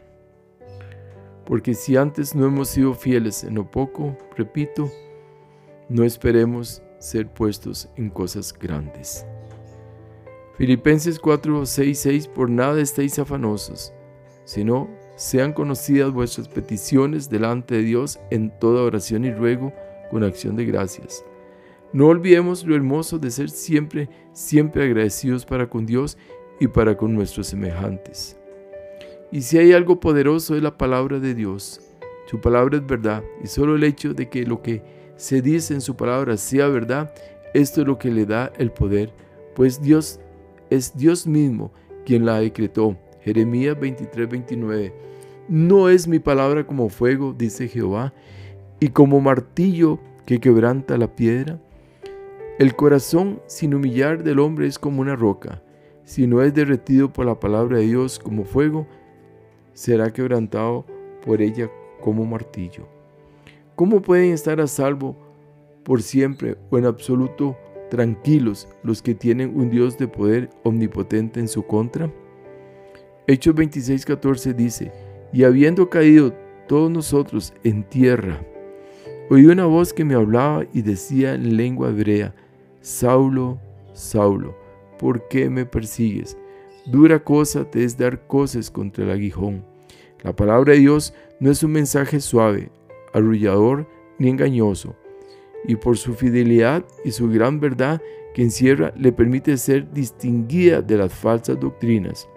Porque 1.45 1.75
si 1.75 1.97
antes 1.97 2.35
no 2.35 2.47
hemos 2.47 2.69
sido 2.69 2.95
fieles 2.95 3.45
en 3.45 3.55
lo 3.55 3.71
poco, 3.71 4.17
repito, 4.35 4.91
no 5.91 6.05
esperemos 6.05 6.83
ser 6.99 7.29
puestos 7.29 7.89
en 7.97 8.09
cosas 8.09 8.53
grandes. 8.53 9.27
Filipenses 10.55 11.19
4, 11.19 11.67
6, 11.67 11.99
6, 11.99 12.29
por 12.29 12.49
nada 12.49 12.81
estéis 12.81 13.19
afanosos, 13.19 13.93
sino 14.45 14.89
sean 15.17 15.53
conocidas 15.53 16.13
vuestras 16.13 16.49
peticiones 16.49 17.29
delante 17.29 17.75
de 17.75 17.83
Dios 17.83 18.19
en 18.31 18.59
toda 18.59 18.83
oración 18.83 19.27
y 19.27 19.33
ruego 19.33 19.73
con 20.11 20.25
acción 20.25 20.57
de 20.57 20.65
gracias 20.65 21.23
no 21.97 22.09
olvidemos 22.09 22.63
lo 22.67 22.77
hermoso 22.77 23.19
de 23.19 23.31
ser 23.31 23.49
siempre, 23.49 24.11
siempre 24.35 24.85
agradecidos 24.85 25.47
para 25.47 25.71
con 25.71 25.87
Dios 25.87 26.19
y 26.61 26.69
para 26.69 26.95
con 26.95 27.15
nuestros 27.15 27.47
semejantes. 27.47 28.37
Y 29.33 29.41
si 29.41 29.57
hay 29.57 29.73
algo 29.73 29.99
poderoso 29.99 30.55
es 30.55 30.63
la 30.63 30.77
palabra 30.77 31.21
de 31.21 31.35
Dios. 31.35 31.81
Su 32.27 32.39
palabra 32.39 32.77
es 32.77 32.87
verdad 32.87 33.25
y 33.43 33.47
solo 33.47 33.77
el 33.77 33.85
hecho 33.85 34.13
de 34.13 34.29
que 34.29 34.45
lo 34.45 34.61
que 34.61 34.83
se 35.17 35.41
dice 35.41 35.73
en 35.73 35.81
su 35.81 35.97
palabra 35.97 36.37
sea 36.37 36.69
verdad, 36.69 37.15
esto 37.55 37.81
es 37.81 37.87
lo 37.87 37.99
que 37.99 38.11
le 38.11 38.27
da 38.27 38.53
el 38.59 38.73
poder, 38.73 39.11
pues 39.55 39.81
Dios 39.81 40.21
es 40.69 40.99
Dios 40.99 41.27
mismo 41.27 41.73
quien 42.05 42.27
la 42.27 42.41
decretó. 42.41 42.95
Jeremías 43.23 43.81
23, 43.81 44.29
29. 44.29 44.93
No 45.49 45.89
es 45.89 46.07
mi 46.07 46.19
palabra 46.19 46.67
como 46.67 46.91
fuego, 46.91 47.33
dice 47.33 47.69
Jehová, 47.69 48.13
y 48.81 48.89
como 48.89 49.19
martillo 49.23 49.99
que 50.27 50.41
quebranta 50.41 50.99
la 50.99 51.17
piedra? 51.17 51.59
El 52.59 52.75
corazón 52.75 53.43
sin 53.47 53.75
humillar 53.75 54.25
del 54.25 54.39
hombre 54.39 54.67
es 54.67 54.79
como 54.79 55.03
una 55.03 55.15
roca. 55.15 55.63
Si 56.05 56.27
no 56.27 56.41
es 56.41 56.55
derretido 56.55 57.13
por 57.13 57.27
la 57.27 57.39
palabra 57.39 57.77
de 57.77 57.85
Dios 57.85 58.19
como 58.19 58.47
fuego, 58.47 58.87
será 59.75 60.11
quebrantado 60.11 60.87
por 61.23 61.43
ella 61.43 61.71
como 62.01 62.25
martillo. 62.25 62.89
¿Cómo 63.75 64.01
pueden 64.01 64.33
estar 64.33 64.59
a 64.59 64.67
salvo 64.67 65.15
por 65.85 66.01
siempre 66.01 66.57
o 66.71 66.79
en 66.79 66.87
absoluto 66.87 67.59
tranquilos 67.91 68.67
los 68.83 69.03
que 69.03 69.15
tienen 69.15 69.55
un 69.55 69.69
Dios 69.69 69.99
de 69.99 70.09
poder 70.09 70.49
omnipotente 70.63 71.41
en 71.41 71.49
su 71.49 71.63
contra? 71.67 72.11
Hechos 73.27 73.55
26:14 73.55 74.55
dice, 74.55 74.93
y 75.31 75.45
habiendo 75.45 75.91
caído 75.91 76.33
todos 76.67 76.91
nosotros 76.91 77.53
en 77.65 77.85
tierra, 77.85 78.41
oí 79.29 79.45
una 79.45 79.67
voz 79.67 79.93
que 79.93 80.07
me 80.07 80.15
hablaba 80.15 80.65
y 80.73 80.81
decía 80.81 81.35
en 81.35 81.59
lengua 81.59 81.91
hebrea, 81.91 82.35
Saulo, 82.87 83.59
Saulo, 83.95 84.57
¿por 84.97 85.27
qué 85.27 85.51
me 85.51 85.67
persigues? 85.67 86.39
Dura 86.87 87.19
cosa 87.19 87.69
te 87.69 87.83
es 87.83 87.99
dar 87.99 88.29
cosas 88.29 88.71
contra 88.71 89.03
el 89.03 89.11
aguijón. 89.11 89.65
La 90.23 90.37
palabra 90.37 90.73
de 90.73 90.79
Dios 90.79 91.13
no 91.41 91.51
es 91.51 91.65
un 91.65 91.73
mensaje 91.73 92.21
suave, 92.21 92.71
arrullador 93.13 93.89
ni 94.21 94.29
engañoso, 94.29 94.95
y 95.67 95.75
por 95.75 95.99
su 95.99 96.15
fidelidad 96.15 96.85
y 97.05 97.11
su 97.11 97.29
gran 97.29 97.59
verdad 97.59 98.01
que 98.35 98.43
encierra 98.43 98.93
le 98.97 99.11
permite 99.11 99.57
ser 99.57 99.93
distinguida 99.93 100.81
de 100.81 100.97
las 100.97 101.13
falsas 101.13 101.59
doctrinas. 101.59 102.29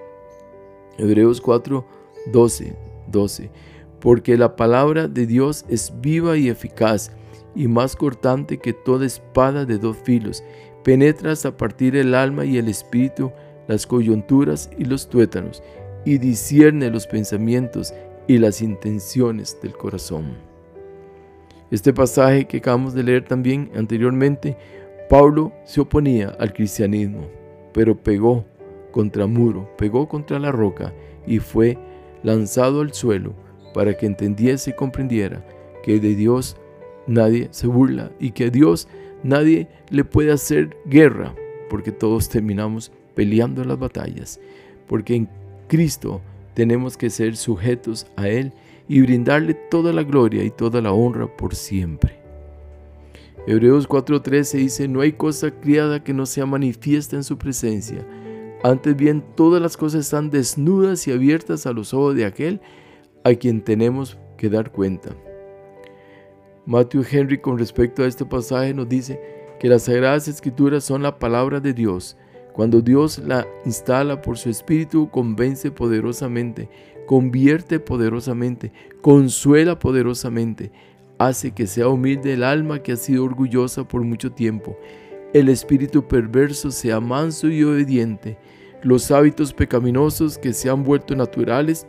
Hebreos 0.98 1.42
4, 1.42 1.86
12, 2.32 2.76
12. 3.06 3.52
Porque 4.00 4.36
la 4.36 4.56
palabra 4.56 5.08
de 5.08 5.28
Dios 5.28 5.64
es 5.70 5.94
viva 6.02 6.38
y 6.38 6.50
eficaz 6.50 7.12
y 7.60 7.68
más 7.68 7.98
cortante 7.98 8.58
que 8.58 8.72
toda 8.72 9.06
espada 9.06 9.66
de 9.66 9.78
dos 9.78 9.98
filos. 9.98 10.46
Penetra 10.82 11.34
hasta 11.34 11.58
partir 11.58 11.98
el 11.98 12.16
alma 12.16 12.46
y 12.46 12.58
el 12.58 12.70
espíritu, 12.70 13.34
las 13.68 13.86
coyunturas 13.86 14.70
y 14.78 14.86
los 14.86 15.10
tuétanos, 15.10 15.62
y 16.06 16.20
discierne 16.20 16.90
los 16.90 17.06
pensamientos 17.06 17.94
y 18.28 18.38
las 18.38 18.62
intenciones 18.62 19.58
del 19.62 19.74
corazón. 19.74 20.38
Este 21.70 21.92
pasaje 21.92 22.46
que 22.46 22.60
acabamos 22.60 22.94
de 22.94 23.04
leer 23.04 23.26
también 23.26 23.70
anteriormente, 23.76 24.56
Pablo 25.10 25.52
se 25.66 25.82
oponía 25.82 26.30
al 26.40 26.54
cristianismo, 26.54 27.28
pero 27.74 28.02
pegó 28.02 28.46
contra 28.92 29.28
muro, 29.28 29.70
pegó 29.78 30.08
contra 30.08 30.40
la 30.40 30.54
roca 30.54 30.94
y 31.28 31.40
fue 31.40 31.78
lanzado 32.24 32.80
al 32.80 32.94
suelo 32.94 33.34
para 33.74 33.98
que 33.98 34.06
entendiese 34.06 34.70
y 34.70 34.76
comprendiera 34.78 35.46
que 35.84 36.00
de 36.00 36.16
Dios 36.16 36.56
nadie 37.10 37.50
se 37.52 37.68
burla 37.68 38.12
y 38.20 38.32
que 38.32 38.46
a 38.46 38.50
Dios 38.50 38.88
nadie 39.24 39.68
le 39.90 40.04
puede 40.06 40.32
hacer 40.32 40.78
guerra, 40.86 41.36
porque 41.70 41.92
todos 41.92 42.30
terminamos 42.30 42.92
peleando 43.16 43.64
las 43.64 43.80
batallas, 43.80 44.40
porque 44.88 45.16
en 45.16 45.30
Cristo 45.68 46.22
tenemos 46.54 46.98
que 46.98 47.10
ser 47.10 47.36
sujetos 47.36 48.08
a 48.16 48.28
Él 48.28 48.54
y 48.88 49.02
brindarle 49.02 49.54
toda 49.54 49.94
la 49.94 50.04
gloria 50.04 50.44
y 50.44 50.50
toda 50.50 50.82
la 50.82 50.92
honra 50.92 51.28
por 51.28 51.56
siempre. 51.56 52.20
Hebreos 53.48 53.88
4:13 53.88 54.58
dice, 54.58 54.88
no 54.88 55.02
hay 55.02 55.14
cosa 55.14 55.52
criada 55.52 56.04
que 56.04 56.14
no 56.14 56.26
sea 56.26 56.46
manifiesta 56.46 57.16
en 57.16 57.24
su 57.24 57.38
presencia. 57.38 58.06
Antes 58.64 58.96
bien, 58.96 59.24
todas 59.36 59.62
las 59.62 59.78
cosas 59.78 60.02
están 60.06 60.30
desnudas 60.30 61.08
y 61.08 61.12
abiertas 61.12 61.66
a 61.66 61.72
los 61.72 61.94
ojos 61.94 62.16
de 62.16 62.26
aquel 62.26 62.60
a 63.24 63.34
quien 63.34 63.62
tenemos 63.62 64.18
que 64.38 64.50
dar 64.50 64.72
cuenta. 64.72 65.16
Matthew 66.70 67.04
Henry 67.10 67.40
con 67.40 67.58
respecto 67.58 68.04
a 68.04 68.06
este 68.06 68.26
pasaje 68.26 68.76
nos 68.76 68.88
dice 68.88 69.20
que 69.60 69.68
las 69.68 69.86
sagradas 69.86 70.28
escrituras 70.28 70.84
son 70.84 71.02
la 71.02 71.18
palabra 71.18 71.60
de 71.60 71.74
Dios. 71.74 72.16
Cuando 72.54 72.80
Dios 72.80 73.18
la 73.18 73.48
instala 73.66 74.22
por 74.22 74.38
su 74.38 74.52
espíritu, 74.52 75.10
convence 75.10 75.72
poderosamente, 75.72 76.70
convierte 77.08 77.80
poderosamente, 77.80 78.72
consuela 79.02 79.80
poderosamente, 79.80 80.72
hace 81.18 81.56
que 81.56 81.66
sea 81.66 81.88
humilde 81.88 82.34
el 82.34 82.44
alma 82.44 82.84
que 82.84 82.92
ha 82.92 82.98
sido 82.98 83.24
orgullosa 83.24 83.88
por 83.88 84.04
mucho 84.04 84.32
tiempo, 84.32 84.78
el 85.34 85.50
espíritu 85.50 86.08
perverso 86.08 86.70
sea 86.70 87.00
manso 87.00 87.48
y 87.48 87.64
obediente, 87.64 88.38
los 88.84 89.10
hábitos 89.10 89.56
pecaminosos 89.56 90.38
que 90.38 90.54
se 90.54 90.70
han 90.70 90.84
vuelto 90.84 91.16
naturales 91.16 91.88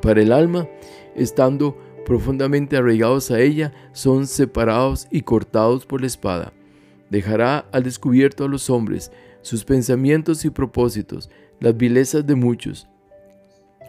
para 0.00 0.22
el 0.22 0.30
alma, 0.30 0.68
estando 1.16 1.76
profundamente 2.04 2.76
arraigados 2.76 3.30
a 3.30 3.40
ella, 3.40 3.72
son 3.92 4.26
separados 4.26 5.06
y 5.10 5.22
cortados 5.22 5.86
por 5.86 6.00
la 6.00 6.06
espada. 6.06 6.52
Dejará 7.10 7.66
al 7.72 7.82
descubierto 7.82 8.44
a 8.44 8.48
los 8.48 8.70
hombres 8.70 9.12
sus 9.42 9.64
pensamientos 9.64 10.44
y 10.44 10.50
propósitos, 10.50 11.30
las 11.60 11.76
vilezas 11.76 12.26
de 12.26 12.34
muchos, 12.34 12.88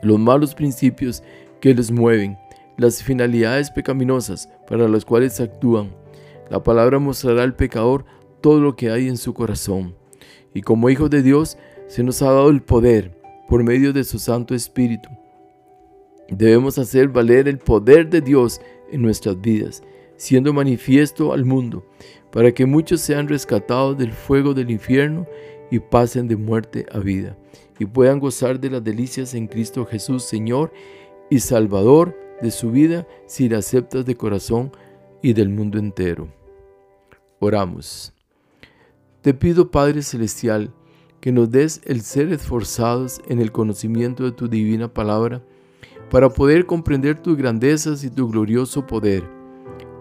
los 0.01 0.19
malos 0.19 0.53
principios 0.55 1.23
que 1.61 1.73
les 1.73 1.91
mueven, 1.91 2.37
las 2.77 3.03
finalidades 3.03 3.71
pecaminosas 3.71 4.49
para 4.67 4.87
las 4.87 5.05
cuales 5.05 5.39
actúan. 5.39 5.91
La 6.49 6.61
palabra 6.63 6.99
mostrará 6.99 7.43
al 7.43 7.55
pecador 7.55 8.05
todo 8.41 8.59
lo 8.59 8.75
que 8.75 8.89
hay 8.89 9.07
en 9.07 9.17
su 9.17 9.33
corazón. 9.33 9.95
Y 10.53 10.61
como 10.61 10.89
hijos 10.89 11.09
de 11.09 11.23
Dios 11.23 11.57
se 11.87 12.03
nos 12.03 12.21
ha 12.21 12.25
dado 12.25 12.49
el 12.49 12.61
poder 12.61 13.17
por 13.47 13.63
medio 13.63 13.93
de 13.93 14.03
su 14.03 14.19
Santo 14.19 14.55
Espíritu. 14.55 15.09
Debemos 16.29 16.77
hacer 16.77 17.09
valer 17.09 17.47
el 17.47 17.59
poder 17.59 18.09
de 18.09 18.21
Dios 18.21 18.61
en 18.91 19.01
nuestras 19.01 19.39
vidas, 19.39 19.83
siendo 20.15 20.53
manifiesto 20.53 21.33
al 21.33 21.45
mundo, 21.45 21.85
para 22.31 22.51
que 22.51 22.65
muchos 22.65 23.01
sean 23.01 23.27
rescatados 23.27 23.97
del 23.97 24.11
fuego 24.11 24.53
del 24.53 24.71
infierno 24.71 25.27
y 25.69 25.79
pasen 25.79 26.27
de 26.27 26.35
muerte 26.35 26.85
a 26.91 26.99
vida 26.99 27.37
y 27.79 27.85
puedan 27.85 28.19
gozar 28.19 28.59
de 28.59 28.69
las 28.69 28.83
delicias 28.83 29.33
en 29.33 29.47
Cristo 29.47 29.85
Jesús, 29.85 30.23
Señor 30.23 30.71
y 31.29 31.39
Salvador 31.39 32.17
de 32.41 32.51
su 32.51 32.71
vida 32.71 33.07
si 33.25 33.49
la 33.49 33.59
aceptas 33.59 34.05
de 34.05 34.15
corazón 34.15 34.71
y 35.21 35.33
del 35.33 35.49
mundo 35.49 35.79
entero. 35.79 36.27
Oramos. 37.39 38.13
Te 39.21 39.33
pido, 39.33 39.71
Padre 39.71 40.01
Celestial, 40.01 40.73
que 41.19 41.31
nos 41.31 41.49
des 41.49 41.81
el 41.85 42.01
ser 42.01 42.31
esforzados 42.31 43.21
en 43.27 43.39
el 43.39 43.51
conocimiento 43.51 44.23
de 44.23 44.33
tu 44.33 44.47
divina 44.47 44.93
palabra, 44.93 45.41
para 46.13 46.29
poder 46.29 46.67
comprender 46.67 47.19
tus 47.19 47.35
grandezas 47.35 48.03
y 48.03 48.09
tu 48.11 48.29
glorioso 48.29 48.85
poder. 48.85 49.27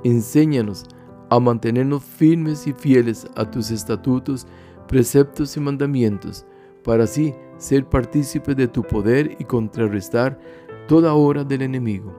Enséñanos 0.05 0.85
a 1.31 1.41
mantenernos 1.41 2.05
firmes 2.05 2.67
y 2.67 2.75
fieles 2.75 3.27
a 3.35 3.51
tus 3.51 3.71
estatutos, 3.71 4.47
preceptos 4.87 5.57
y 5.57 5.61
mandamientos, 5.61 6.45
para 6.85 7.05
así 7.05 7.33
ser 7.57 7.87
partícipes 7.87 8.55
de 8.57 8.69
tu 8.69 8.83
poder 8.83 9.37
y 9.39 9.45
contrarrestar 9.45 10.39
toda 10.87 11.15
obra 11.15 11.45
del 11.45 11.63
enemigo. 11.63 12.13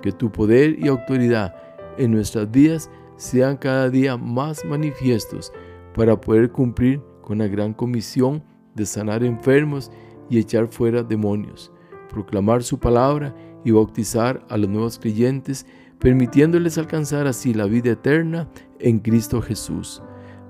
Que 0.00 0.12
tu 0.12 0.30
poder 0.30 0.78
y 0.78 0.86
autoridad 0.86 1.52
en 1.98 2.12
nuestras 2.12 2.48
vidas 2.52 2.88
sean 3.16 3.56
cada 3.56 3.90
día 3.90 4.16
más 4.16 4.64
manifiestos 4.64 5.52
para 5.96 6.20
poder 6.20 6.52
cumplir 6.52 7.02
con 7.20 7.38
la 7.38 7.48
gran 7.48 7.74
comisión 7.74 8.44
de 8.76 8.86
sanar 8.86 9.24
enfermos 9.24 9.90
y 10.28 10.38
echar 10.38 10.68
fuera 10.68 11.02
demonios, 11.02 11.72
proclamar 12.10 12.62
su 12.62 12.78
palabra 12.78 13.34
y 13.64 13.70
bautizar 13.70 14.44
a 14.48 14.56
los 14.56 14.68
nuevos 14.68 14.98
creyentes, 14.98 15.66
permitiéndoles 15.98 16.76
alcanzar 16.78 17.26
así 17.26 17.54
la 17.54 17.66
vida 17.66 17.92
eterna 17.92 18.48
en 18.78 18.98
Cristo 18.98 19.40
Jesús. 19.40 20.02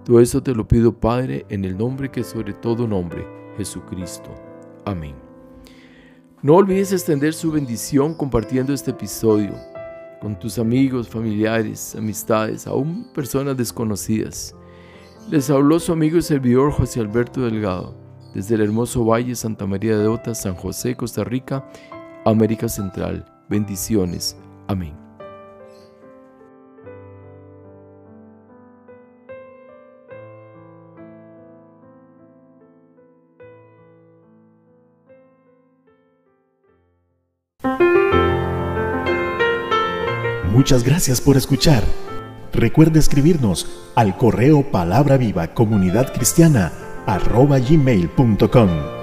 Todo 0.04 0.20
eso 0.20 0.42
te 0.42 0.54
lo 0.54 0.66
pido, 0.66 0.92
Padre, 0.92 1.44
en 1.48 1.64
el 1.64 1.76
nombre 1.76 2.10
que 2.10 2.24
sobre 2.24 2.52
todo 2.54 2.86
nombre 2.86 3.26
Jesucristo. 3.56 4.30
Amén. 4.84 5.14
No 6.42 6.54
olvides 6.54 6.92
extender 6.92 7.34
su 7.34 7.52
bendición 7.52 8.14
compartiendo 8.14 8.72
este 8.72 8.92
episodio 8.92 9.52
con 10.20 10.38
tus 10.38 10.58
amigos, 10.58 11.08
familiares, 11.08 11.94
amistades, 11.96 12.66
aún 12.66 13.10
personas 13.12 13.56
desconocidas. 13.56 14.54
Les 15.30 15.50
habló 15.50 15.78
su 15.80 15.92
amigo 15.92 16.18
y 16.18 16.22
servidor 16.22 16.72
José 16.72 17.00
Alberto 17.00 17.42
Delgado, 17.42 17.94
desde 18.34 18.54
el 18.54 18.62
hermoso 18.62 19.04
Valle 19.04 19.34
Santa 19.34 19.66
María 19.66 19.96
de 19.98 20.06
Ota, 20.06 20.34
San 20.34 20.54
José, 20.54 20.96
Costa 20.96 21.24
Rica, 21.24 21.64
América 22.24 22.68
Central. 22.68 23.24
Bendiciones. 23.48 24.36
Amén. 24.68 24.94
Muchas 40.52 40.84
gracias 40.84 41.20
por 41.20 41.36
escuchar. 41.36 41.82
Recuerde 42.52 42.98
escribirnos 42.98 43.66
al 43.94 44.16
correo 44.16 44.70
palabra 44.70 45.16
viva 45.16 45.54
comunidad 45.54 46.12
cristiana 46.12 46.70
arroba 47.14 47.58
gmail.com. 47.58 49.00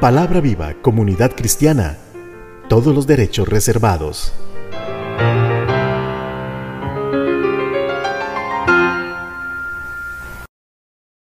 Palabra 0.00 0.40
Viva, 0.40 0.74
Comunidad 0.82 1.30
Cristiana. 1.36 1.96
Todos 2.68 2.92
los 2.92 3.06
derechos 3.06 3.48
reservados. 3.48 4.32